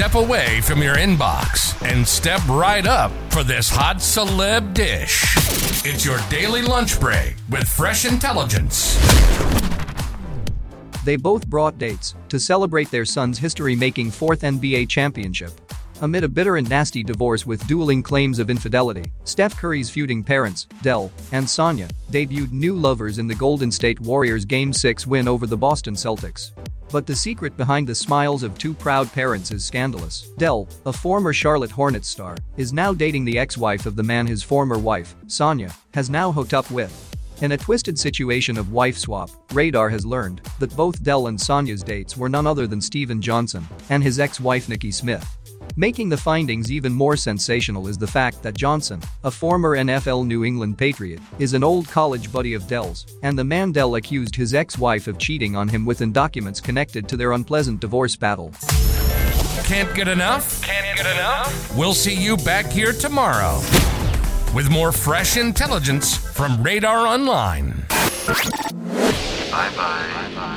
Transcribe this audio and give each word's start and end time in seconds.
Step 0.00 0.14
away 0.14 0.62
from 0.62 0.82
your 0.82 0.96
inbox 0.96 1.76
and 1.86 2.08
step 2.08 2.40
right 2.48 2.86
up 2.86 3.12
for 3.28 3.44
this 3.44 3.68
hot 3.68 3.96
celeb 3.96 4.72
dish. 4.72 5.24
It's 5.84 6.06
your 6.06 6.18
daily 6.30 6.62
lunch 6.62 6.98
break 6.98 7.34
with 7.50 7.68
fresh 7.68 8.06
intelligence. 8.06 8.96
They 11.04 11.16
both 11.16 11.46
brought 11.46 11.76
dates 11.76 12.14
to 12.30 12.40
celebrate 12.40 12.90
their 12.90 13.04
son's 13.04 13.38
history 13.38 13.76
making 13.76 14.10
fourth 14.10 14.40
NBA 14.40 14.88
championship. 14.88 15.52
Amid 16.00 16.24
a 16.24 16.28
bitter 16.28 16.56
and 16.56 16.66
nasty 16.66 17.02
divorce 17.02 17.44
with 17.44 17.66
dueling 17.66 18.02
claims 18.02 18.38
of 18.38 18.48
infidelity, 18.48 19.12
Steph 19.24 19.54
Curry's 19.54 19.90
feuding 19.90 20.24
parents, 20.24 20.66
Dell 20.80 21.12
and 21.32 21.46
Sonya, 21.46 21.90
debuted 22.10 22.52
new 22.52 22.74
lovers 22.74 23.18
in 23.18 23.26
the 23.26 23.34
Golden 23.34 23.70
State 23.70 24.00
Warriors' 24.00 24.46
Game 24.46 24.72
6 24.72 25.06
win 25.06 25.28
over 25.28 25.46
the 25.46 25.58
Boston 25.58 25.92
Celtics. 25.92 26.52
But 26.92 27.06
the 27.06 27.14
secret 27.14 27.56
behind 27.56 27.86
the 27.86 27.94
smiles 27.94 28.42
of 28.42 28.58
two 28.58 28.74
proud 28.74 29.12
parents 29.12 29.52
is 29.52 29.64
scandalous. 29.64 30.28
Dell, 30.38 30.68
a 30.86 30.92
former 30.92 31.32
Charlotte 31.32 31.70
Hornets 31.70 32.08
star, 32.08 32.36
is 32.56 32.72
now 32.72 32.92
dating 32.92 33.24
the 33.24 33.38
ex-wife 33.38 33.86
of 33.86 33.94
the 33.94 34.02
man 34.02 34.26
his 34.26 34.42
former 34.42 34.78
wife, 34.78 35.14
Sonya, 35.28 35.72
has 35.94 36.10
now 36.10 36.32
hooked 36.32 36.52
up 36.52 36.68
with. 36.70 37.06
In 37.42 37.52
a 37.52 37.56
twisted 37.56 37.98
situation 37.98 38.58
of 38.58 38.72
wife 38.72 38.98
swap, 38.98 39.30
Radar 39.54 39.88
has 39.88 40.04
learned 40.04 40.42
that 40.58 40.76
both 40.76 41.02
Dell 41.02 41.28
and 41.28 41.40
Sonya's 41.40 41.82
dates 41.82 42.16
were 42.16 42.28
none 42.28 42.46
other 42.46 42.66
than 42.66 42.80
Steven 42.80 43.22
Johnson 43.22 43.66
and 43.88 44.02
his 44.02 44.18
ex-wife 44.18 44.68
Nikki 44.68 44.90
Smith. 44.90 45.38
Making 45.76 46.08
the 46.08 46.16
findings 46.16 46.72
even 46.72 46.92
more 46.92 47.16
sensational 47.16 47.86
is 47.86 47.96
the 47.96 48.06
fact 48.06 48.42
that 48.42 48.54
Johnson, 48.54 49.00
a 49.24 49.30
former 49.30 49.76
NFL 49.76 50.26
New 50.26 50.44
England 50.44 50.76
Patriot, 50.76 51.20
is 51.38 51.54
an 51.54 51.62
old 51.62 51.88
college 51.88 52.32
buddy 52.32 52.54
of 52.54 52.66
Dell's, 52.66 53.06
and 53.22 53.38
the 53.38 53.44
man 53.44 53.70
Dell 53.72 53.94
accused 53.94 54.34
his 54.34 54.52
ex-wife 54.52 55.06
of 55.06 55.18
cheating 55.18 55.56
on 55.56 55.68
him 55.68 55.84
within 55.86 56.12
documents 56.12 56.60
connected 56.60 57.08
to 57.08 57.16
their 57.16 57.32
unpleasant 57.32 57.80
divorce 57.80 58.16
battle. 58.16 58.52
Can't 59.64 59.94
get 59.94 60.08
enough? 60.08 60.60
Can't 60.62 60.96
get 60.96 61.06
enough? 61.06 61.76
We'll 61.76 61.94
see 61.94 62.14
you 62.14 62.36
back 62.38 62.66
here 62.66 62.92
tomorrow 62.92 63.60
with 64.54 64.68
more 64.70 64.90
fresh 64.90 65.36
intelligence 65.36 66.16
from 66.16 66.60
Radar 66.62 67.06
Online. 67.06 67.84
Bye 69.50 69.70
bye. 69.76 70.56